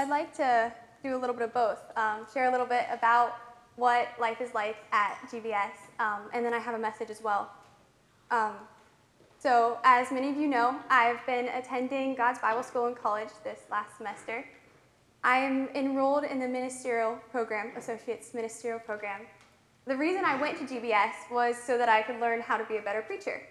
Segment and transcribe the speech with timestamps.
[0.00, 0.72] I'd like to
[1.02, 3.36] do a little bit of both, um, share a little bit about
[3.76, 7.50] what life is like at GBS, um, and then I have a message as well.
[8.30, 8.54] Um,
[9.38, 13.58] so, as many of you know, I've been attending God's Bible School in college this
[13.70, 14.46] last semester.
[15.22, 19.26] I am enrolled in the ministerial program, Associate's Ministerial Program.
[19.84, 22.78] The reason I went to GBS was so that I could learn how to be
[22.78, 23.42] a better preacher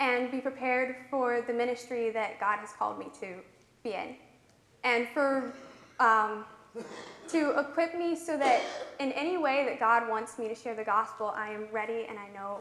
[0.00, 3.36] and be prepared for the ministry that God has called me to
[3.84, 4.16] be in.
[4.82, 5.54] And for
[6.02, 6.44] um,
[7.28, 8.60] to equip me so that
[8.98, 12.18] in any way that God wants me to share the gospel, I am ready and
[12.18, 12.60] I know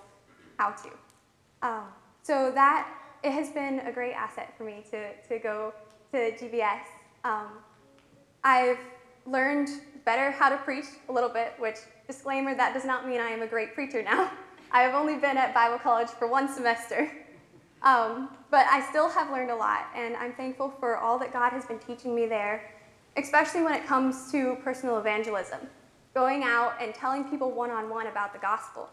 [0.58, 1.68] how to.
[1.68, 1.84] Um,
[2.22, 2.88] so that
[3.24, 5.74] it has been a great asset for me to, to go
[6.12, 6.82] to GBS.
[7.24, 7.48] Um,
[8.44, 8.80] I've
[9.26, 9.70] learned
[10.06, 11.78] better how to preach a little bit, which,
[12.08, 14.32] disclaimer, that does not mean I am a great preacher now.
[14.72, 17.12] I have only been at Bible college for one semester.
[17.84, 21.52] Um, but I still have learned a lot, and I'm thankful for all that God
[21.52, 22.70] has been teaching me there,
[23.18, 25.60] especially when it comes to personal evangelism,
[26.14, 28.90] going out and telling people one on one about the gospel.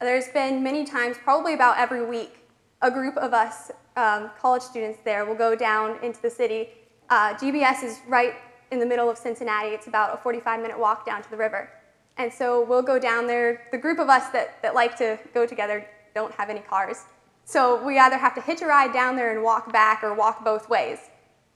[0.00, 2.38] There's been many times, probably about every week,
[2.80, 6.70] a group of us um, college students there will go down into the city.
[7.10, 8.34] Uh, GBS is right
[8.70, 9.68] in the middle of Cincinnati.
[9.68, 11.70] It's about a 45 minute walk down to the river.
[12.16, 13.68] And so we'll go down there.
[13.70, 17.04] The group of us that, that like to go together don't have any cars.
[17.44, 20.44] So we either have to hitch a ride down there and walk back or walk
[20.44, 20.98] both ways.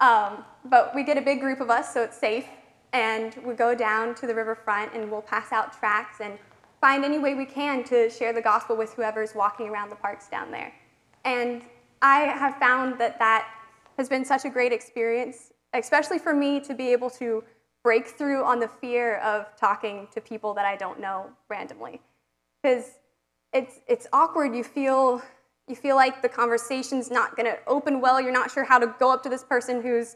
[0.00, 2.46] Um, but we get a big group of us, so it's safe.
[2.92, 6.38] And we go down to the riverfront and we'll pass out tracts and
[6.80, 10.28] find any way we can to share the gospel with whoever's walking around the parks
[10.28, 10.72] down there.
[11.24, 11.62] And
[12.00, 13.48] I have found that that
[13.96, 17.42] has been such a great experience, especially for me to be able to
[17.82, 22.00] break through on the fear of talking to people that I don't know randomly.
[22.62, 22.98] Because
[23.52, 24.54] it's, it's awkward.
[24.54, 25.22] You feel
[25.68, 28.20] you feel like the conversation's not going to open well.
[28.20, 30.14] You're not sure how to go up to this person who's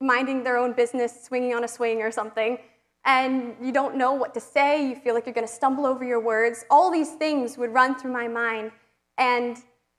[0.00, 2.58] minding their own business, swinging on a swing or something,
[3.04, 4.88] and you don't know what to say.
[4.88, 6.64] You feel like you're going to stumble over your words.
[6.70, 8.72] All these things would run through my mind,
[9.16, 9.56] and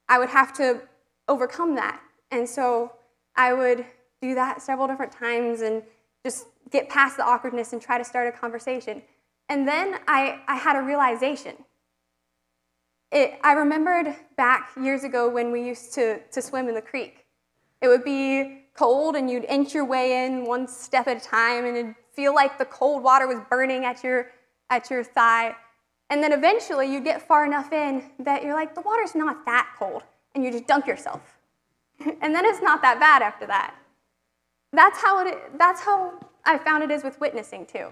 [0.08, 0.82] I would have to
[1.28, 2.02] overcome that.
[2.32, 2.94] And so
[3.36, 3.86] I would
[4.22, 5.84] do that several different times and
[6.24, 9.02] just get past the awkwardness and try to start a conversation.
[9.48, 11.56] And then I, I had a realization
[13.12, 17.26] it, I remembered back years ago when we used to, to swim in the creek.
[17.82, 21.66] It would be cold, and you'd inch your way in one step at a time,
[21.66, 24.32] and it'd feel like the cold water was burning at your,
[24.70, 25.54] at your thigh.
[26.10, 29.68] And then eventually you'd get far enough in that you're like, the water's not that
[29.78, 30.04] cold,
[30.34, 31.22] and you just dunk yourself.
[32.22, 33.76] and then it's not that bad after that.
[34.72, 36.14] That's how, it, that's how
[36.46, 37.90] I found it is with witnessing, too.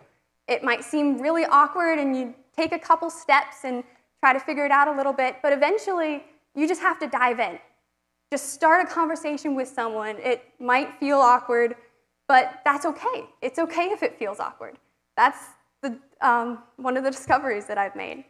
[0.48, 3.84] It might seem really awkward, and you take a couple steps, and
[4.20, 6.24] try to figure it out a little bit, but eventually
[6.56, 7.60] you just have to dive in.
[8.32, 10.18] Just start a conversation with someone.
[10.18, 11.76] It might feel awkward,
[12.28, 13.26] but that's okay.
[13.42, 14.78] It's okay if it feels awkward.
[15.16, 15.40] That's
[15.82, 18.26] the, um, one of the discoveries that I've made.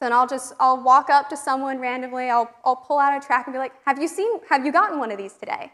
[0.00, 2.30] Then I'll just I'll walk up to someone randomly.
[2.30, 4.30] I'll I'll pull out a track and be like, "Have you seen?
[4.48, 5.72] Have you gotten one of these today?"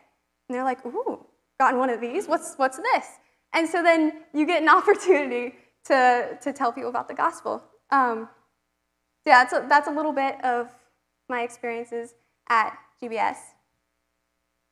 [0.49, 1.27] And they're like, "Ooh,
[1.61, 2.27] gotten one of these?
[2.27, 3.07] What's what's this?"
[3.53, 5.57] And so then you get an opportunity
[5.87, 7.63] to to tell people about the gospel.
[7.91, 8.31] Um,
[9.27, 10.71] yeah, that's a, that's a little bit of
[11.29, 12.15] my experiences
[12.49, 13.37] at GBS.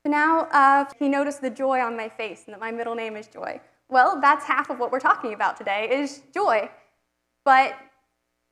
[0.04, 3.16] So now uh, he noticed the joy on my face and that my middle name
[3.16, 3.60] is Joy.
[3.88, 6.70] Well, that's half of what we're talking about today is joy.
[7.44, 7.74] But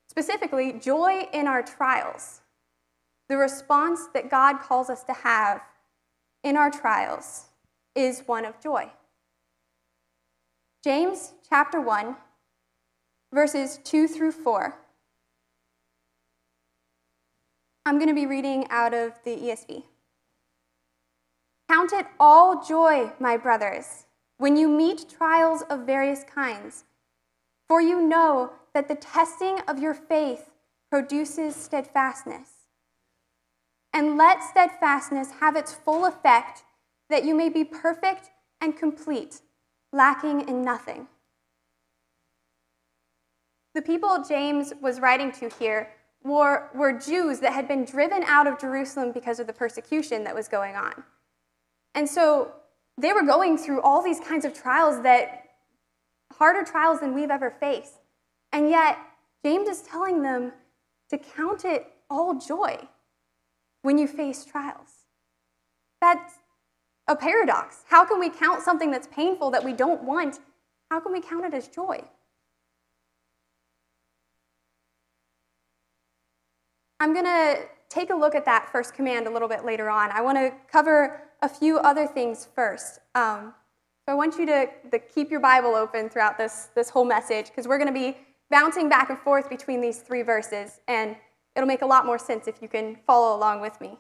[0.09, 2.43] specifically, joy in our trials.
[3.29, 5.63] The response that God calls us to have
[6.45, 7.47] in our trials
[7.95, 8.91] is one of joy.
[10.85, 12.17] James chapter 1,
[13.33, 14.77] verses 2 through 4
[17.91, 19.83] I'm going to be reading out of the ESV.
[21.69, 24.07] Count it all joy, my brothers,
[24.39, 26.85] when you meet trials of various kinds,
[27.67, 30.53] for you know that the testing of your faith
[30.89, 32.51] produces steadfastness.
[33.93, 36.63] And let steadfastness have its full effect,
[37.09, 38.31] that you may be perfect
[38.61, 39.41] and complete,
[39.93, 41.09] lacking in nothing.
[43.75, 45.89] The people James was writing to here
[46.23, 50.35] were, were Jews that had been driven out of Jerusalem because of the persecution that
[50.35, 51.05] was going on.
[51.95, 52.53] And so
[52.99, 55.45] they were going through all these kinds of trials that
[56.33, 57.95] harder trials than we've ever faced.
[58.53, 58.99] And yet,
[59.45, 60.53] James is telling them
[61.09, 62.79] to count it all joy
[63.83, 65.07] when you face trials.
[66.01, 66.35] That's
[67.09, 67.85] a paradox.
[67.89, 70.39] How can we count something that's painful that we don't want?
[70.91, 72.03] How can we count it as joy?
[77.01, 80.11] I'm going to take a look at that first command a little bit later on.
[80.13, 83.01] I want to cover a few other things first.
[83.15, 83.55] Um,
[84.05, 87.47] so I want you to, to keep your Bible open throughout this, this whole message
[87.47, 88.19] because we're going to be
[88.51, 91.17] bouncing back and forth between these three verses, and
[91.57, 93.97] it'll make a lot more sense if you can follow along with me.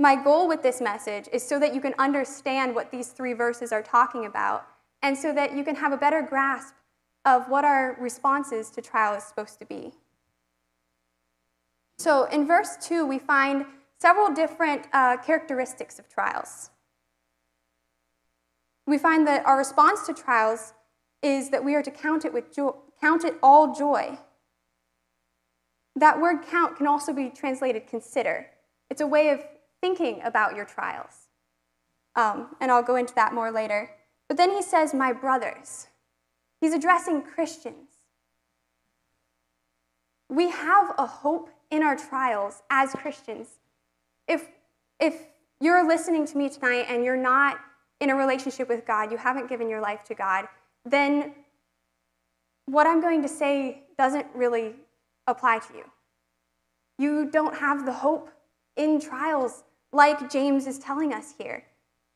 [0.00, 3.72] My goal with this message is so that you can understand what these three verses
[3.72, 4.66] are talking about,
[5.02, 6.74] and so that you can have a better grasp
[7.24, 9.92] of what our responses to trial is supposed to be.
[11.98, 13.66] So in verse 2, we find
[14.00, 16.70] several different uh, characteristics of trials.
[18.86, 20.72] We find that our response to trials
[21.22, 24.18] is that we are to count it, with joy, count it all joy.
[25.96, 28.46] That word count can also be translated consider.
[28.88, 29.44] It's a way of
[29.80, 31.28] thinking about your trials.
[32.14, 33.90] Um, and I'll go into that more later.
[34.28, 35.88] But then he says, My brothers.
[36.60, 37.88] He's addressing Christians.
[40.28, 43.48] We have a hope in our trials as Christians.
[44.26, 44.48] If,
[45.00, 45.26] if
[45.60, 47.58] you're listening to me tonight and you're not
[48.00, 50.46] in a relationship with God, you haven't given your life to God,
[50.84, 51.32] then
[52.66, 54.74] what I'm going to say doesn't really
[55.26, 55.84] apply to you.
[56.98, 58.30] You don't have the hope
[58.76, 61.64] in trials like James is telling us here.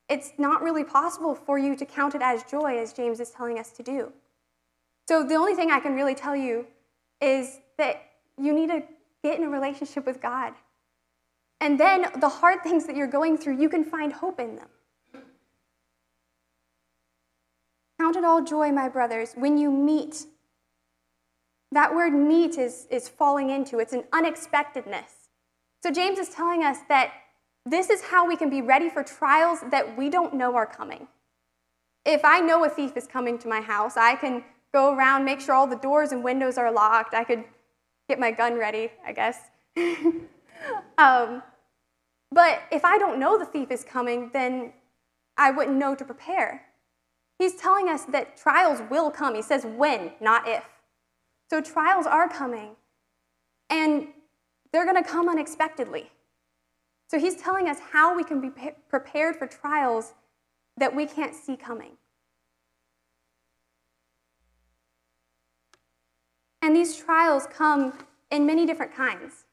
[0.09, 3.59] It's not really possible for you to count it as joy, as James is telling
[3.59, 4.13] us to do.
[5.09, 6.67] So, the only thing I can really tell you
[7.21, 8.03] is that
[8.39, 8.83] you need to
[9.23, 10.55] get in a relationship with God.
[11.61, 14.69] And then the hard things that you're going through, you can find hope in them.
[18.01, 20.27] Count it all joy, my brothers, when you meet.
[21.71, 25.29] That word meet is, is falling into, it's an unexpectedness.
[25.83, 27.13] So, James is telling us that
[27.65, 31.07] this is how we can be ready for trials that we don't know are coming.
[32.05, 34.45] If I know a thief is coming to my house, I can
[34.75, 37.15] go around, make sure all the doors and windows are locked.
[37.15, 37.45] I could
[38.13, 39.39] get my gun ready, I guess.
[40.99, 41.43] um,
[42.31, 44.75] but if I don't know the thief is coming, then
[45.39, 46.67] I wouldn't know to prepare.
[47.39, 49.35] He's telling us that trials will come.
[49.35, 50.63] He says when, not if.
[51.49, 52.77] So trials are coming,
[53.71, 54.09] and
[54.75, 56.11] they're going to come unexpectedly.
[57.09, 58.51] So he's telling us how we can be
[58.91, 60.13] prepared for trials
[60.77, 61.93] that we can't see coming.
[66.63, 67.93] And these trials come
[68.31, 69.45] in many different kinds.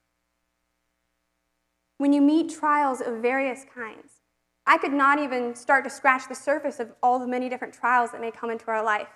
[1.98, 4.22] When you meet trials of various kinds,
[4.66, 8.12] I could not even start to scratch the surface of all the many different trials
[8.12, 9.10] that may come into our life.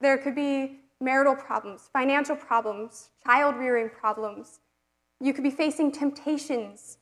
[0.00, 4.60] There could be marital problems, financial problems, child rearing problems.
[5.20, 6.98] You could be facing temptations,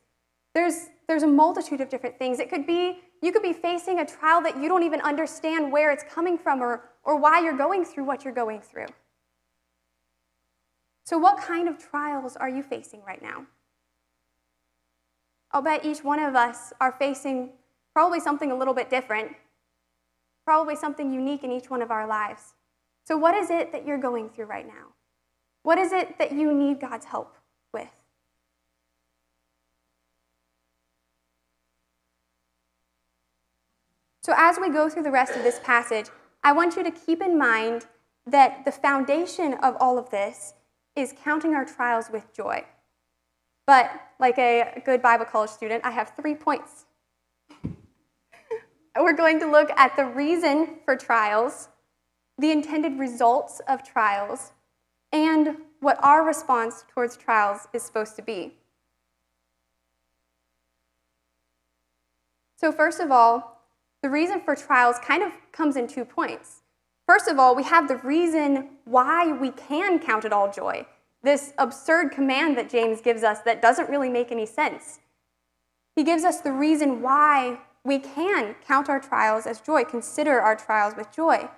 [0.53, 2.39] there's, there's a multitude of different things.
[2.39, 5.91] It could be, you could be facing a trial that you don't even understand where
[5.91, 8.87] it's coming from or, or why you're going through what you're going through.
[11.03, 13.45] So, what kind of trials are you facing right now?
[15.51, 17.49] I'll bet each one of us are facing
[17.93, 19.31] probably something a little bit different,
[20.45, 22.53] probably something unique in each one of our lives.
[23.03, 24.93] So, what is it that you're going through right now?
[25.63, 27.35] What is it that you need God's help
[27.73, 27.89] with?
[34.23, 36.07] So, as we go through the rest of this passage,
[36.43, 37.87] I want you to keep in mind
[38.25, 40.53] that the foundation of all of this
[40.95, 42.65] is counting our trials with joy.
[43.67, 46.85] But, like a good Bible college student, I have three points.
[48.99, 51.69] We're going to look at the reason for trials,
[52.37, 54.51] the intended results of trials,
[55.11, 58.53] and what our response towards trials is supposed to be.
[62.55, 63.61] So, first of all,
[64.03, 66.60] the reason for trials kind of comes in two points.
[67.11, 70.87] First of all, we have the reason why we can count it all joy,
[71.21, 75.01] this absurd command that James gives us that doesn't really make any sense.
[75.93, 80.55] He gives us the reason why we can count our trials as joy, consider our
[80.55, 81.49] trials with joy.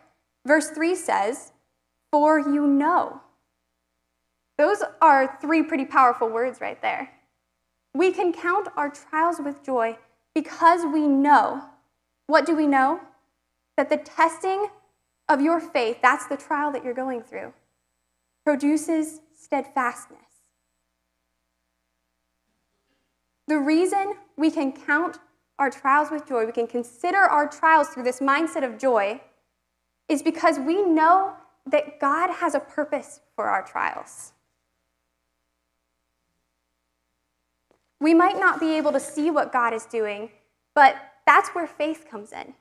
[0.44, 1.52] Verse 3 says,
[2.12, 3.22] For you know.
[4.58, 7.12] Those are three pretty powerful words right there.
[7.94, 10.00] We can count our trials with joy
[10.34, 11.66] because we know
[12.26, 13.02] what do we know?
[13.78, 14.70] That the testing
[15.30, 17.54] of your faith, that's the trial that you're going through,
[18.46, 20.20] produces steadfastness.
[23.48, 25.18] The reason we can count
[25.60, 29.22] our trials with joy, we can consider our trials through this mindset of joy,
[30.10, 31.34] is because we know
[31.66, 34.34] that God has a purpose for our trials.
[38.00, 40.30] We might not be able to see what God is doing,
[40.76, 42.54] but that's where faith comes in.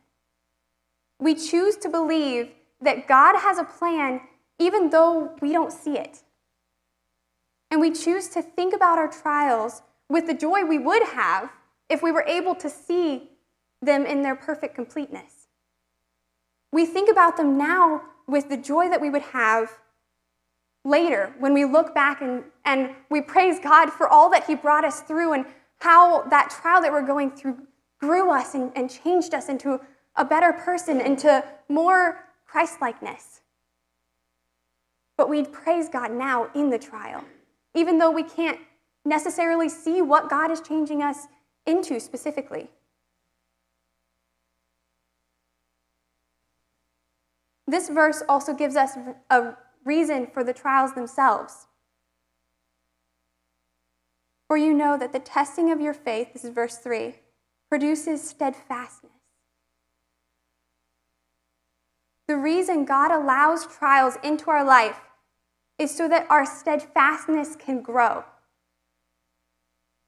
[1.23, 2.51] We choose to believe
[2.81, 4.23] that God has a plan
[4.59, 6.19] even though we don't see it.
[7.71, 11.51] And we choose to think about our trials with the joy we would have
[11.89, 13.31] if we were able to see
[13.81, 15.47] them in their perfect completeness.
[16.73, 19.79] We think about them now with the joy that we would have
[20.85, 24.85] later when we look back and, and we praise God for all that He brought
[24.85, 25.47] us through and
[25.79, 27.59] how that trial that we're going through
[28.01, 29.81] grew us and, and changed us into
[30.17, 33.41] a better person, into more Christlikeness.
[35.17, 37.25] But we praise God now in the trial,
[37.75, 38.59] even though we can't
[39.05, 41.27] necessarily see what God is changing us
[41.67, 42.69] into specifically.
[47.67, 48.99] This verse also gives us
[49.31, 49.55] a
[49.85, 51.67] reason for the trials themselves.
[54.47, 57.15] For you know that the testing of your faith, this is verse 3,
[57.71, 59.22] produces steadfastness.
[62.33, 65.03] The reason God allows trials into our life
[65.79, 68.25] is so that our steadfastness can grow.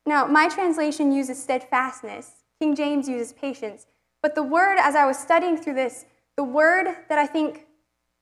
[0.06, 3.84] Now, my translation uses steadfastness, King James uses patience,
[4.22, 6.06] but the word, as I was studying through this,
[6.38, 7.66] the word that I think,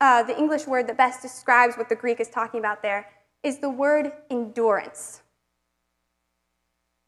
[0.00, 3.06] uh, the English word that best describes what the Greek is talking about there,
[3.44, 5.22] is the word endurance.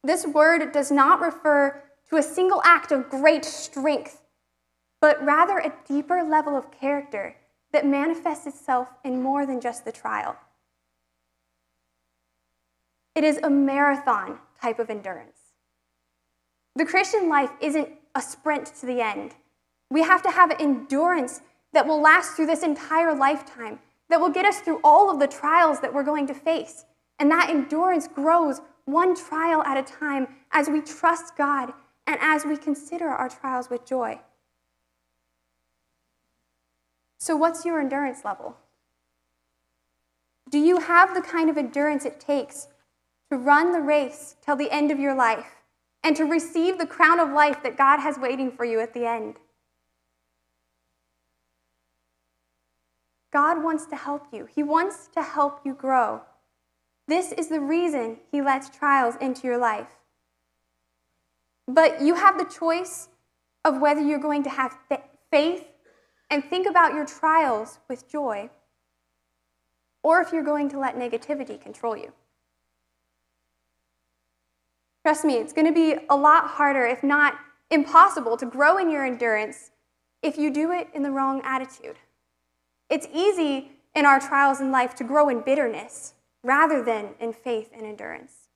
[0.04, 4.20] This word does not refer to a single act of great strength,
[5.04, 7.36] but rather a deeper level of character
[7.74, 10.34] that manifests itself in more than just the trial.
[13.14, 15.36] It is a marathon type of endurance.
[16.74, 19.34] The Christian life isn't a sprint to the end.
[19.90, 21.42] We have to have endurance
[21.74, 25.28] that will last through this entire lifetime, that will get us through all of the
[25.28, 26.86] trials that we're going to face.
[27.18, 31.74] And that endurance grows one trial at a time as we trust God
[32.06, 34.18] and as we consider our trials with joy.
[37.24, 38.54] So, what's your endurance level?
[40.50, 42.68] Do you have the kind of endurance it takes
[43.30, 45.62] to run the race till the end of your life
[46.02, 49.06] and to receive the crown of life that God has waiting for you at the
[49.06, 49.36] end?
[53.32, 54.44] God wants to help you.
[54.44, 56.20] He wants to help you grow.
[57.08, 59.96] This is the reason He lets trials into your life.
[61.66, 63.08] But you have the choice
[63.64, 64.76] of whether you're going to have
[65.30, 65.64] faith
[66.30, 68.50] and think about your trials with joy,
[70.02, 72.12] or if you're going to let negativity control you.
[75.02, 77.38] Trust me, it's going to be a lot harder, if not
[77.70, 79.70] impossible, to grow in your endurance
[80.22, 81.98] if you do it in the wrong attitude.
[82.88, 87.70] It's easy in our trials in life to grow in bitterness rather than in faith
[87.76, 88.48] and endurance.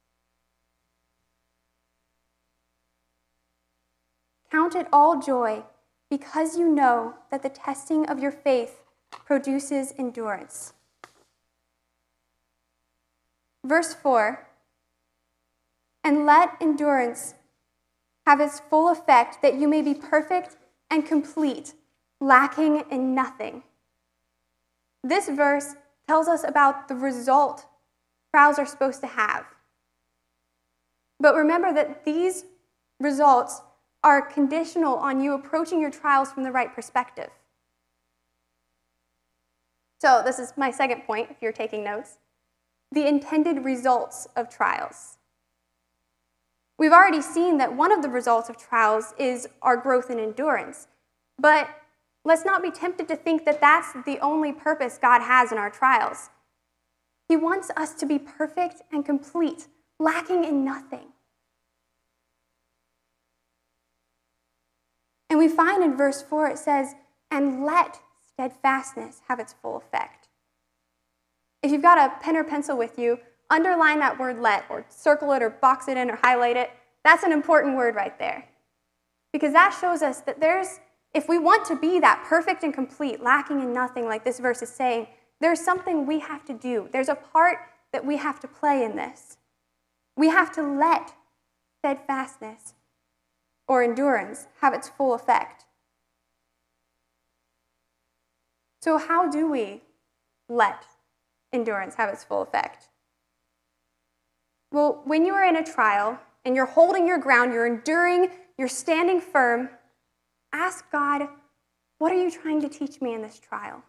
[4.50, 5.62] Count it all joy
[6.10, 8.80] because you know that the testing of your faith
[9.24, 10.72] produces endurance.
[13.64, 14.46] Verse 4
[16.02, 17.34] And let endurance
[18.26, 20.56] have its full effect, that you may be perfect
[20.90, 21.74] and complete,
[22.20, 23.62] lacking in nothing.
[25.02, 25.74] This verse
[26.06, 27.66] tells us about the result
[28.34, 29.46] trials are supposed to have.
[31.20, 32.44] But remember that these
[33.00, 33.60] results
[34.02, 37.30] are conditional on you approaching your trials from the right perspective.
[40.00, 42.18] So, this is my second point, if you're taking notes
[42.90, 45.18] the intended results of trials.
[46.78, 50.86] We've already seen that one of the results of trials is our growth in endurance,
[51.38, 51.68] but
[52.24, 55.70] let's not be tempted to think that that's the only purpose God has in our
[55.70, 56.30] trials.
[57.28, 59.66] He wants us to be perfect and complete,
[59.98, 61.08] lacking in nothing.
[65.38, 66.96] And we find in verse 4 it says,
[67.30, 70.26] and let steadfastness have its full effect.
[71.62, 75.30] If you've got a pen or pencil with you, underline that word let, or circle
[75.34, 76.72] it, or box it in, or highlight it.
[77.04, 78.48] That's an important word right there.
[79.32, 80.80] Because that shows us that there's,
[81.14, 84.60] if we want to be that perfect and complete, lacking in nothing, like this verse
[84.60, 85.06] is saying,
[85.40, 86.88] there's something we have to do.
[86.90, 87.58] There's a part
[87.92, 89.36] that we have to play in this.
[90.16, 91.14] We have to let
[91.78, 92.74] steadfastness
[93.68, 95.66] or endurance have its full effect.
[98.80, 99.82] So, how do we
[100.48, 100.84] let
[101.52, 102.88] endurance have its full effect?
[104.72, 108.68] Well, when you are in a trial and you're holding your ground, you're enduring, you're
[108.68, 109.68] standing firm,
[110.52, 111.28] ask God,
[111.98, 113.82] what are you trying to teach me in this trial?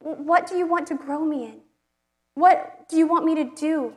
[0.00, 1.60] What do you want to grow me in?
[2.34, 3.94] What do you want me to do?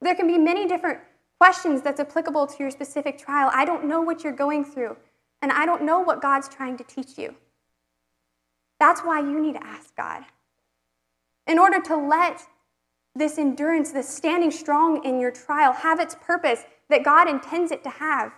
[0.00, 1.00] There can be many different
[1.38, 3.50] questions that's applicable to your specific trial.
[3.52, 4.96] I don't know what you're going through,
[5.42, 7.34] and I don't know what God's trying to teach you.
[8.78, 10.24] That's why you need to ask God.
[11.46, 12.42] In order to let
[13.14, 17.82] this endurance, this standing strong in your trial, have its purpose that God intends it
[17.84, 18.32] to have,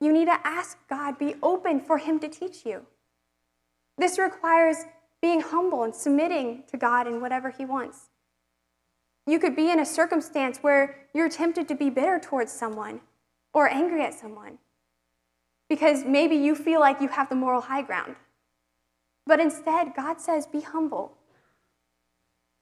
[0.00, 2.86] you need to ask God, be open for Him to teach you.
[3.96, 4.76] This requires
[5.20, 8.10] being humble and submitting to God in whatever He wants.
[9.28, 13.02] You could be in a circumstance where you're tempted to be bitter towards someone
[13.52, 14.56] or angry at someone
[15.68, 18.16] because maybe you feel like you have the moral high ground.
[19.26, 21.12] But instead, God says, be humble.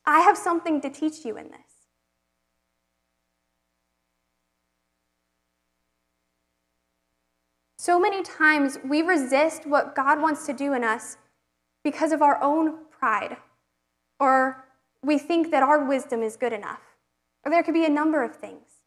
[0.05, 1.61] I have something to teach you in this.
[7.79, 11.17] So many times we resist what God wants to do in us
[11.85, 13.37] because of our own pride,
[14.19, 14.66] or
[15.03, 16.83] we think that our wisdom is good enough,
[17.45, 18.83] or there could be a number of things.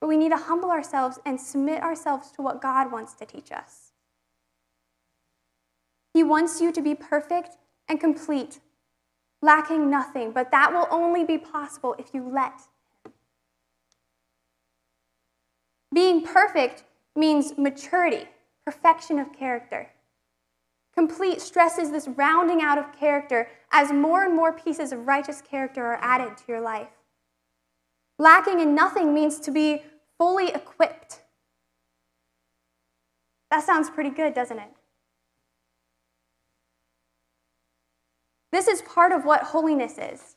[0.00, 3.50] But we need to humble ourselves and submit ourselves to what God wants to teach
[3.50, 3.92] us.
[6.12, 7.56] He wants you to be perfect
[7.88, 8.60] and complete,
[9.42, 12.62] lacking nothing, but that will only be possible if you let.
[15.94, 16.84] Being perfect
[17.14, 18.28] means maturity,
[18.64, 19.90] perfection of character.
[20.96, 25.84] Complete stresses this rounding out of character as more and more pieces of righteous character
[25.84, 26.88] are added to your life.
[28.18, 29.82] Lacking in nothing means to be
[30.16, 31.20] fully equipped.
[33.50, 34.70] That sounds pretty good, doesn't it?
[38.50, 40.36] This is part of what holiness is.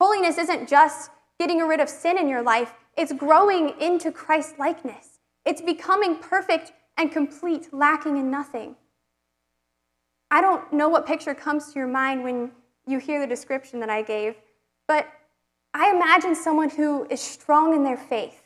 [0.00, 5.18] Holiness isn't just getting rid of sin in your life, it's growing into Christ likeness.
[5.44, 8.76] It's becoming perfect and complete, lacking in nothing.
[10.30, 12.52] I don't know what picture comes to your mind when
[12.86, 14.36] you hear the description that I gave,
[14.86, 15.08] but
[15.74, 18.42] I imagine someone who is strong in their faith,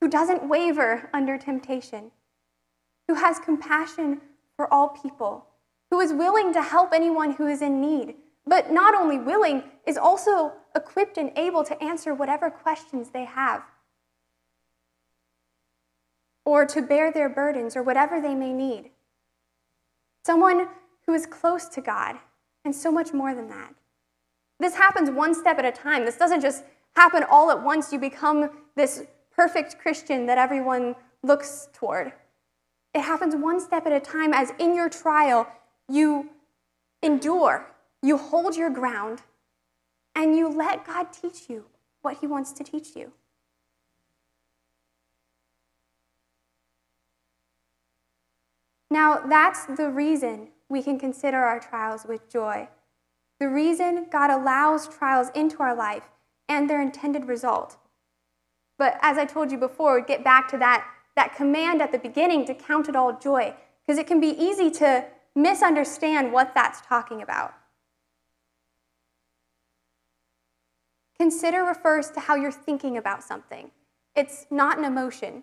[0.00, 2.10] who doesn't waver under temptation,
[3.08, 4.20] who has compassion
[4.56, 5.46] for all people,
[5.90, 9.96] who is willing to help anyone who is in need, but not only willing, is
[9.96, 13.62] also equipped and able to answer whatever questions they have
[16.44, 18.90] or to bear their burdens or whatever they may need.
[20.24, 20.68] Someone
[21.06, 22.16] who is close to God,
[22.64, 23.74] and so much more than that.
[24.58, 26.04] This happens one step at a time.
[26.04, 26.64] This doesn't just
[26.96, 27.92] happen all at once.
[27.92, 32.12] You become this perfect Christian that everyone looks toward.
[32.94, 35.48] It happens one step at a time as in your trial,
[35.88, 36.30] you
[37.02, 37.66] endure,
[38.02, 39.22] you hold your ground,
[40.14, 41.64] and you let God teach you
[42.02, 43.12] what He wants to teach you.
[48.90, 52.68] Now, that's the reason we can consider our trials with joy.
[53.40, 56.04] The reason God allows trials into our life
[56.48, 57.76] and their intended result.
[58.78, 62.44] But as I told you before, get back to that, that command at the beginning
[62.46, 63.54] to count it all joy,
[63.86, 67.54] because it can be easy to misunderstand what that's talking about.
[71.18, 73.70] Consider refers to how you're thinking about something,
[74.16, 75.42] it's not an emotion.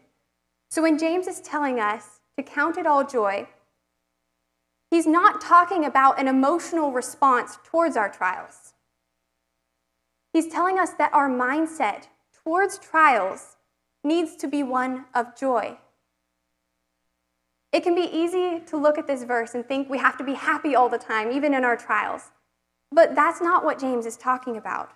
[0.69, 3.47] So when James is telling us to count it all joy,
[4.91, 8.73] he's not talking about an emotional response towards our trials.
[10.31, 12.03] He's telling us that our mindset
[12.43, 13.57] towards trials
[14.03, 15.77] needs to be one of joy.
[17.71, 20.33] It can be easy to look at this verse and think we have to be
[20.33, 22.31] happy all the time, even in our trials.
[22.91, 24.91] But that's not what James is talking about.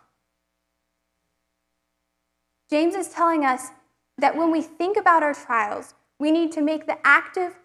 [2.69, 3.69] James is telling us
[4.17, 7.59] that when we think about our trials, we need to make the active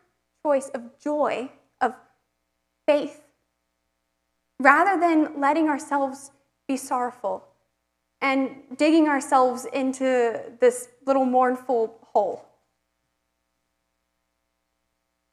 [0.44, 1.50] choice of joy,
[2.90, 3.22] faith,
[4.58, 6.32] rather than letting ourselves
[6.66, 7.44] be sorrowful
[8.20, 12.44] and digging ourselves into this little mournful hole.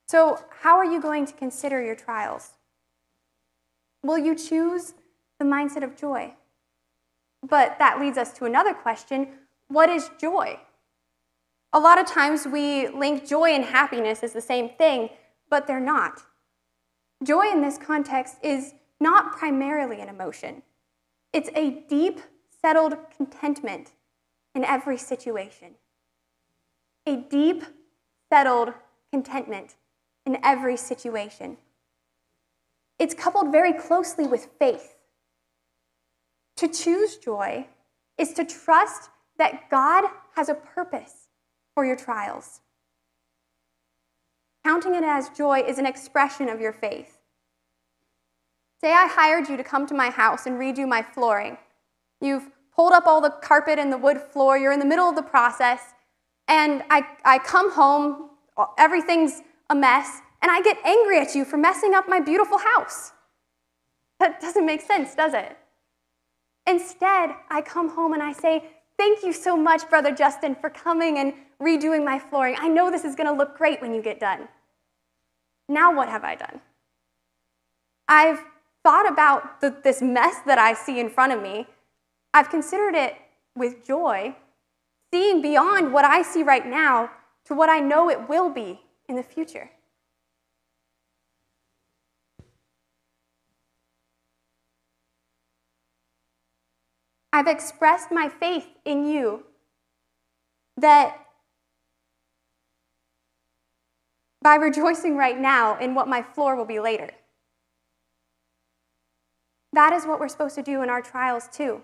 [0.07, 2.51] So, how are you going to consider your trials?
[4.03, 4.93] Will you choose
[5.39, 6.33] the mindset of joy?
[7.41, 9.29] But that leads us to another question
[9.67, 10.59] what is joy?
[11.73, 15.09] A lot of times we link joy and happiness as the same thing,
[15.49, 16.21] but they're not.
[17.23, 20.63] Joy in this context is not primarily an emotion,
[21.33, 22.21] it's a deep,
[22.61, 23.91] settled contentment
[24.55, 25.75] in every situation.
[27.05, 27.63] A deep,
[28.31, 28.73] settled
[29.11, 29.75] contentment
[30.25, 31.57] in every situation.
[32.99, 34.95] It's coupled very closely with faith.
[36.57, 37.67] To choose joy
[38.17, 41.27] is to trust that God has a purpose
[41.75, 42.61] for your trials.
[44.67, 47.19] Counting it as joy is an expression of your faith.
[48.81, 51.57] Say I hired you to come to my house and redo my flooring.
[52.19, 55.15] You've pulled up all the carpet and the wood floor, you're in the middle of
[55.15, 55.79] the process,
[56.49, 58.31] and I, I come home,
[58.77, 63.13] everything's a mess, and I get angry at you for messing up my beautiful house.
[64.19, 65.57] That doesn't make sense, does it?
[66.65, 68.65] Instead, I come home and I say,
[68.97, 72.57] Thank you so much, Brother Justin, for coming and redoing my flooring.
[72.59, 74.49] I know this is going to look great when you get done.
[75.69, 76.61] Now, what have I done?
[78.07, 78.43] I've
[78.83, 81.67] thought about the, this mess that I see in front of me.
[82.33, 83.15] I've considered it
[83.55, 84.35] with joy,
[85.13, 87.11] seeing beyond what I see right now
[87.45, 89.71] to what I know it will be in the future.
[97.33, 99.43] I've expressed my faith in you
[100.77, 101.26] that
[104.47, 107.09] by rejoicing right now in what my floor will be later.
[109.73, 111.81] That is what we're supposed to do in our trials, too.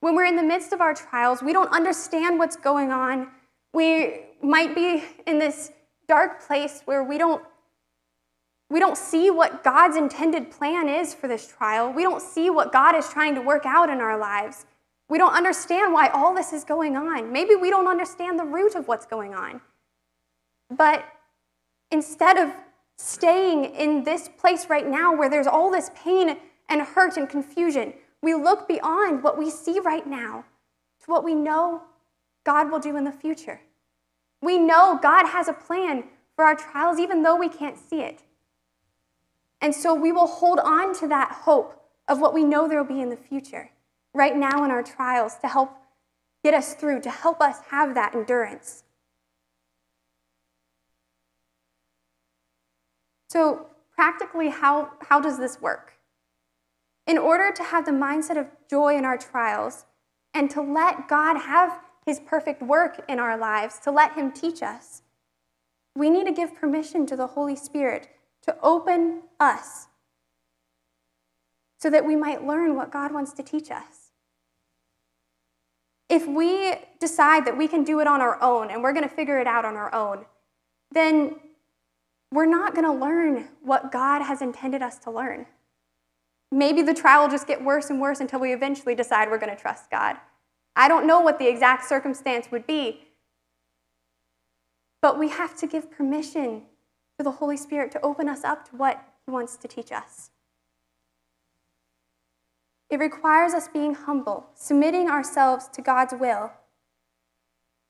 [0.00, 3.28] When we're in the midst of our trials, we don't understand what's going on.
[3.72, 5.70] We might be in this
[6.08, 7.44] dark place where we don't
[8.70, 11.92] we don't see what God's intended plan is for this trial.
[11.92, 14.66] We don't see what God is trying to work out in our lives.
[15.08, 17.32] We don't understand why all this is going on.
[17.32, 19.60] Maybe we don't understand the root of what's going on.
[20.76, 21.04] But
[21.90, 22.52] instead of
[22.96, 26.36] staying in this place right now where there's all this pain
[26.68, 30.44] and hurt and confusion, we look beyond what we see right now
[31.04, 31.82] to what we know
[32.44, 33.60] God will do in the future.
[34.42, 36.04] We know God has a plan
[36.36, 38.22] for our trials, even though we can't see it.
[39.60, 42.94] And so we will hold on to that hope of what we know there will
[42.94, 43.70] be in the future
[44.14, 45.70] right now in our trials to help
[46.42, 48.84] get us through, to help us have that endurance.
[53.30, 55.92] So, practically, how, how does this work?
[57.06, 59.84] In order to have the mindset of joy in our trials
[60.34, 64.64] and to let God have his perfect work in our lives, to let him teach
[64.64, 65.02] us,
[65.94, 68.08] we need to give permission to the Holy Spirit
[68.42, 69.86] to open us
[71.78, 74.10] so that we might learn what God wants to teach us.
[76.08, 79.14] If we decide that we can do it on our own and we're going to
[79.14, 80.24] figure it out on our own,
[80.90, 81.36] then
[82.32, 85.46] we're not going to learn what God has intended us to learn.
[86.52, 89.54] Maybe the trial will just get worse and worse until we eventually decide we're going
[89.54, 90.16] to trust God.
[90.76, 93.02] I don't know what the exact circumstance would be,
[95.02, 96.62] but we have to give permission
[97.16, 100.30] for the Holy Spirit to open us up to what He wants to teach us.
[102.88, 106.52] It requires us being humble, submitting ourselves to God's will.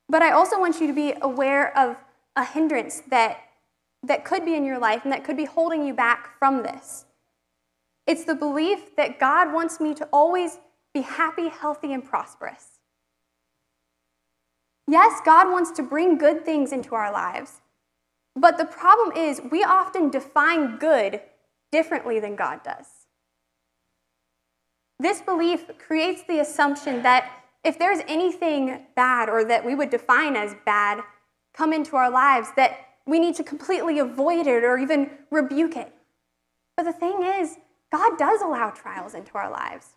[0.08, 1.96] But I also want you to be aware of
[2.36, 3.38] a hindrance that,
[4.02, 7.04] that could be in your life and that could be holding you back from this.
[8.06, 10.58] It's the belief that God wants me to always
[10.92, 12.80] be happy, healthy, and prosperous.
[14.88, 17.60] Yes, God wants to bring good things into our lives,
[18.34, 21.20] but the problem is we often define good
[21.70, 22.86] differently than God does.
[24.98, 27.30] This belief creates the assumption that
[27.62, 31.00] if there's anything bad or that we would define as bad
[31.54, 35.92] come into our lives, that we need to completely avoid it or even rebuke it.
[36.76, 37.58] But the thing is,
[37.92, 39.94] God does allow trials into our lives.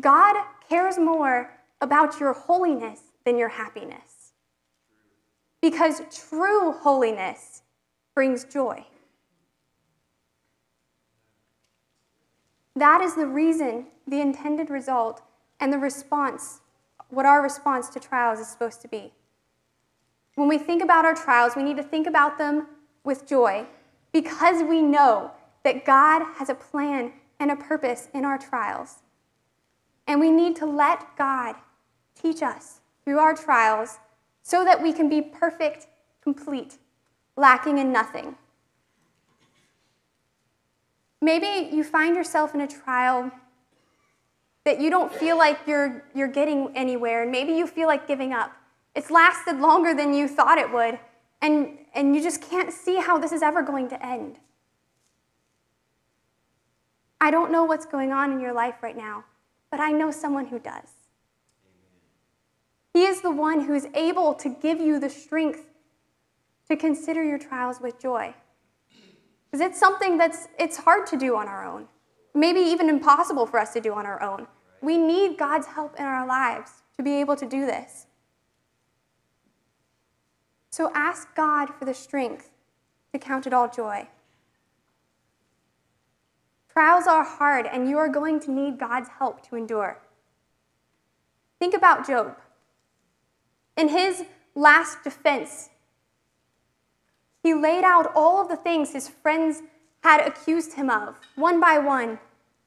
[0.00, 0.36] God
[0.68, 4.32] cares more about your holiness than your happiness.
[5.62, 7.62] Because true holiness
[8.14, 8.84] brings joy.
[12.76, 15.22] That is the reason, the intended result,
[15.60, 16.60] and the response,
[17.08, 19.12] what our response to trials is supposed to be.
[20.34, 22.66] When we think about our trials, we need to think about them
[23.04, 23.66] with joy
[24.12, 25.30] because we know
[25.62, 29.02] that God has a plan and a purpose in our trials.
[30.06, 31.56] And we need to let God
[32.20, 33.98] teach us through our trials
[34.42, 35.86] so that we can be perfect,
[36.22, 36.78] complete,
[37.36, 38.36] lacking in nothing.
[41.20, 43.30] Maybe you find yourself in a trial
[44.64, 48.32] that you don't feel like you're, you're getting anywhere, and maybe you feel like giving
[48.32, 48.52] up.
[48.94, 50.98] It's lasted longer than you thought it would,
[51.42, 54.36] and, and you just can't see how this is ever going to end.
[57.20, 59.24] I don't know what's going on in your life right now,
[59.70, 60.90] but I know someone who does.
[62.92, 65.64] He is the one who is able to give you the strength
[66.68, 68.34] to consider your trials with joy.
[69.50, 71.88] Because it's something that's it's hard to do on our own.
[72.34, 74.46] Maybe even impossible for us to do on our own.
[74.80, 78.06] We need God's help in our lives to be able to do this.
[80.74, 82.50] So ask God for the strength
[83.12, 84.08] to count it all joy.
[86.68, 90.00] Trials are hard, and you are going to need God's help to endure.
[91.60, 92.36] Think about Job.
[93.76, 94.24] In his
[94.56, 95.70] last defense,
[97.44, 99.62] he laid out all of the things his friends
[100.02, 102.18] had accused him of, one by one,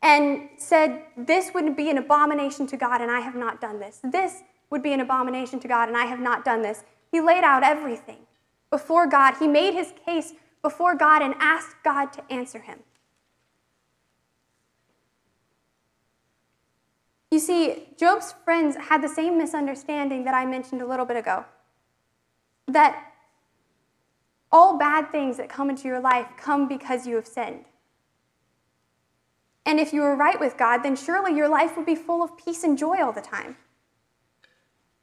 [0.02, 4.00] and said, This would be an abomination to God, and I have not done this.
[4.02, 6.86] This would be an abomination to God, and I have not done this.
[7.12, 8.20] He laid out everything
[8.70, 9.36] before God.
[9.40, 12.80] He made his case before God and asked God to answer him.
[17.32, 21.46] You see, Job's friends had the same misunderstanding that I mentioned a little bit ago
[22.68, 23.12] that
[24.52, 27.66] all bad things that come into your life come because you have sinned.
[29.66, 32.38] And if you were right with God, then surely your life would be full of
[32.38, 33.58] peace and joy all the time.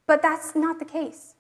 [0.07, 1.34] But that's not the case.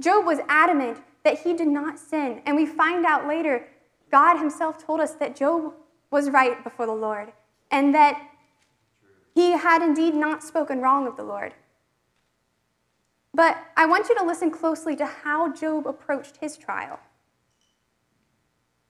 [0.00, 2.42] Job was adamant that he did not sin.
[2.46, 3.68] And we find out later,
[4.10, 5.74] God himself told us that Job
[6.10, 7.32] was right before the Lord
[7.70, 8.20] and that
[9.34, 11.54] he had indeed not spoken wrong of the Lord.
[13.32, 16.98] But I want you to listen closely to how Job approached his trial.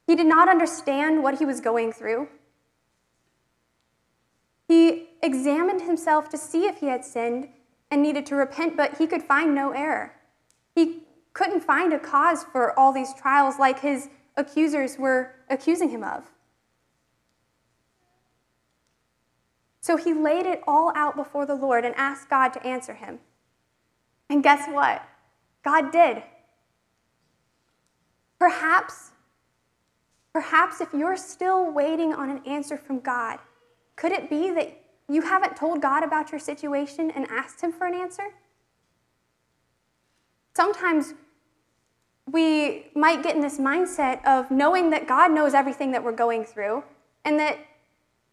[0.07, 2.29] He did not understand what he was going through.
[4.66, 7.49] He examined himself to see if he had sinned
[7.90, 10.14] and needed to repent, but he could find no error.
[10.74, 11.02] He
[11.33, 16.30] couldn't find a cause for all these trials like his accusers were accusing him of.
[19.80, 23.18] So he laid it all out before the Lord and asked God to answer him.
[24.28, 25.02] And guess what?
[25.64, 26.22] God did.
[28.38, 29.11] Perhaps,
[30.33, 33.38] perhaps if you're still waiting on an answer from God,
[33.96, 34.80] could it be that
[35.11, 38.33] you haven't told God about your situation and asked Him for an answer?
[40.61, 41.14] Sometimes
[42.31, 46.44] we might get in this mindset of knowing that God knows everything that we're going
[46.44, 46.85] through
[47.25, 47.57] and that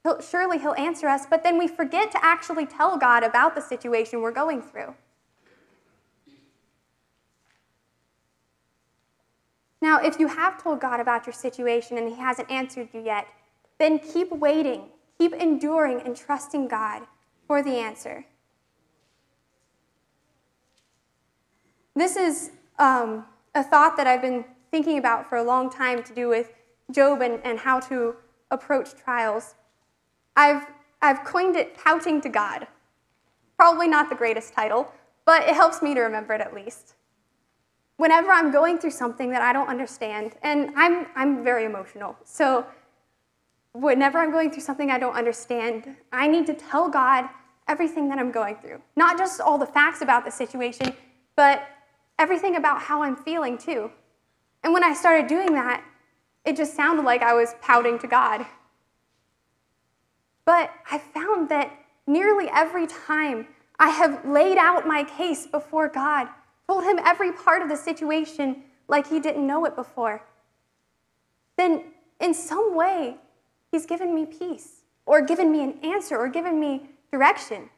[0.03, 3.61] he'll, surely He'll answer us, but then we forget to actually tell God about the
[3.61, 4.93] situation we're going through.
[9.81, 13.25] Now, if you have told God about your situation and He hasn't answered you yet,
[13.77, 17.03] then keep waiting, keep enduring, and trusting God
[17.47, 18.25] for the answer.
[21.97, 26.13] This is um, a thought that I've been thinking about for a long time to
[26.13, 26.53] do with
[26.91, 28.13] Job and, and how to
[28.51, 29.55] approach trials.
[30.35, 30.67] I've,
[31.01, 32.67] I've coined it pouting to God.
[33.57, 34.93] Probably not the greatest title,
[35.25, 36.93] but it helps me to remember it at least.
[37.95, 42.67] Whenever I'm going through something that I don't understand, and I'm, I'm very emotional, so
[43.73, 47.27] whenever I'm going through something I don't understand, I need to tell God
[47.67, 48.83] everything that I'm going through.
[48.95, 50.93] Not just all the facts about the situation,
[51.35, 51.67] but
[52.19, 53.91] everything about how I'm feeling too.
[54.63, 55.83] And when I started doing that,
[56.45, 58.45] it just sounded like I was pouting to God.
[60.45, 61.77] But I found that
[62.07, 63.47] nearly every time
[63.79, 66.27] I have laid out my case before God,
[66.67, 70.23] told him every part of the situation like he didn't know it before,
[71.57, 71.83] then
[72.19, 73.17] in some way,
[73.71, 77.69] he's given me peace or given me an answer or given me direction.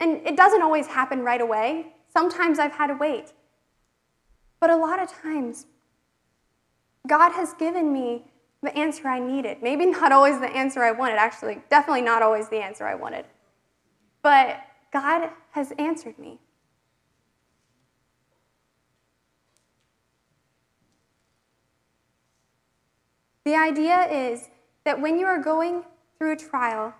[0.00, 1.86] And it doesn't always happen right away.
[2.12, 3.32] Sometimes I've had to wait.
[4.60, 5.66] But a lot of times,
[7.06, 8.24] God has given me
[8.62, 9.62] the answer I needed.
[9.62, 13.24] Maybe not always the answer I wanted, actually, definitely not always the answer I wanted.
[14.22, 14.60] But
[14.92, 16.38] God has answered me.
[23.44, 24.50] The idea is
[24.84, 25.84] that when you are going
[26.18, 26.94] through a trial,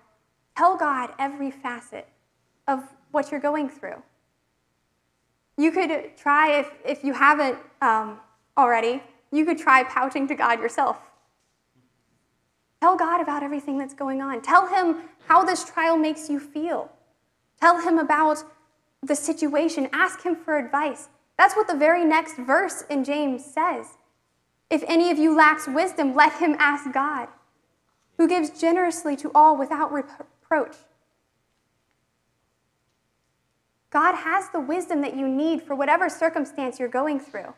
[0.57, 2.07] tell God every facet
[2.67, 4.01] of what you're going through.
[5.59, 8.19] You could try, if, if you haven't um,
[8.57, 10.97] already, you could try pouting to God yourself.
[12.79, 14.41] Tell God about everything that's going on.
[14.41, 16.89] Tell Him how this trial makes you feel.
[17.59, 18.37] Tell Him about
[19.03, 19.89] the situation.
[19.91, 21.09] Ask Him for advice.
[21.37, 23.97] That's what the very next verse in James says.
[24.69, 27.27] If any of you lacks wisdom, let him ask God,
[28.17, 30.75] who gives generously to all without reproach.
[33.99, 37.53] God has the wisdom that you need for whatever circumstance you're going through.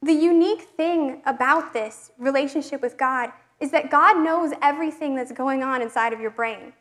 [0.00, 5.64] The unique thing about this relationship with God is that God knows everything that's going
[5.64, 6.72] on inside of your brain.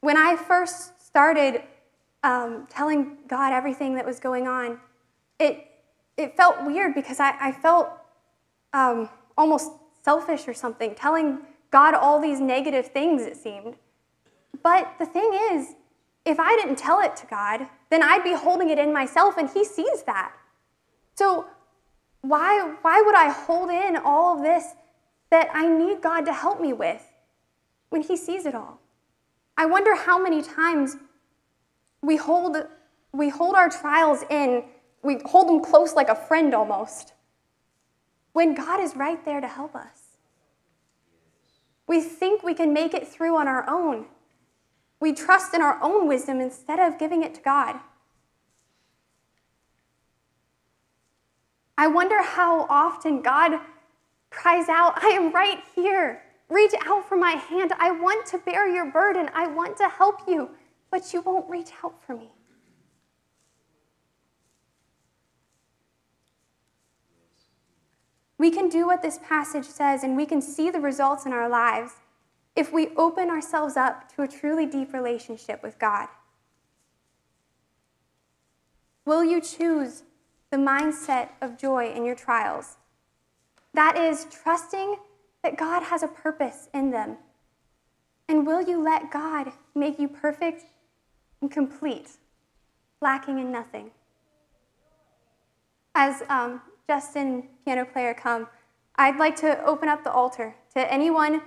[0.00, 1.62] When I first started
[2.24, 4.80] um, telling God everything that was going on,
[5.38, 5.64] it,
[6.16, 7.90] it felt weird because I, I felt
[8.72, 9.70] um, almost
[10.02, 11.38] selfish or something, telling
[11.70, 13.76] God all these negative things, it seemed.
[14.64, 15.76] But the thing is,
[16.24, 19.48] if I didn't tell it to God, then I'd be holding it in myself, and
[19.48, 20.32] He sees that.
[21.14, 21.46] So,
[22.22, 24.74] why, why would I hold in all of this
[25.30, 27.02] that I need God to help me with
[27.90, 28.80] when He sees it all?
[29.56, 30.96] I wonder how many times
[32.02, 32.56] we hold,
[33.12, 34.64] we hold our trials in,
[35.02, 37.12] we hold them close like a friend almost,
[38.32, 40.16] when God is right there to help us.
[41.86, 44.06] We think we can make it through on our own.
[45.00, 47.76] We trust in our own wisdom instead of giving it to God.
[51.76, 53.60] I wonder how often God
[54.30, 56.22] cries out, I am right here.
[56.48, 57.72] Reach out for my hand.
[57.78, 59.30] I want to bear your burden.
[59.34, 60.50] I want to help you,
[60.90, 62.30] but you won't reach out for me.
[68.36, 71.48] We can do what this passage says and we can see the results in our
[71.48, 71.92] lives
[72.56, 76.08] if we open ourselves up to a truly deep relationship with God.
[79.04, 80.04] Will you choose
[80.50, 82.76] the mindset of joy in your trials?
[83.74, 84.96] That is, trusting
[85.42, 87.16] that God has a purpose in them.
[88.28, 90.64] And will you let God make you perfect
[91.42, 92.12] and complete,
[93.02, 93.90] lacking in nothing?
[95.94, 98.48] As um, Justin, piano player, come,
[98.96, 101.42] I'd like to open up the altar to anyone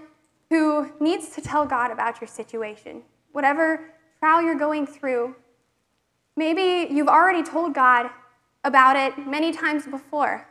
[0.50, 3.04] who needs to tell God about your situation.
[3.32, 5.36] Whatever trial you're going through,
[6.36, 8.10] maybe you've already told God
[8.64, 10.48] about it many times before.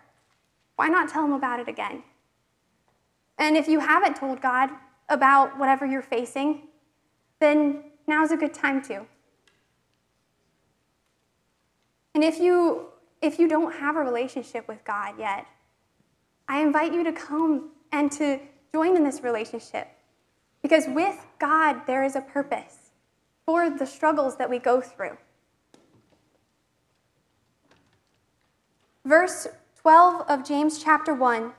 [0.77, 2.03] Why not tell him about it again?
[3.39, 4.71] And if you haven't told God
[5.09, 6.69] about whatever you're facing,
[7.41, 9.07] then now's a good time to.
[12.15, 12.87] And if you
[13.23, 15.47] if you don't have a relationship with God yet,
[16.49, 18.39] I invite you to come and to
[18.73, 19.89] join in this relationship.
[20.63, 22.91] Because with God, there is a purpose
[23.45, 25.17] for the struggles that we go through.
[29.05, 29.47] Verse
[29.81, 31.53] 12 of James chapter 1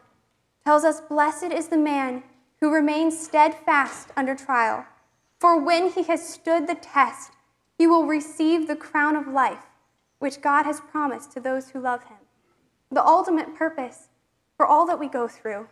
[0.66, 2.24] tells us Blessed is the man
[2.60, 4.86] who remains steadfast under trial,
[5.40, 7.32] for when he has stood the test,
[7.78, 9.68] he will receive the crown of life
[10.20, 12.18] which God has promised to those who love him.
[12.92, 14.10] The ultimate purpose
[14.56, 15.68] for all that we go through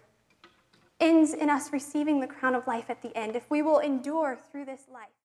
[1.00, 4.38] ends in us receiving the crown of life at the end if we will endure
[4.52, 5.10] through this life.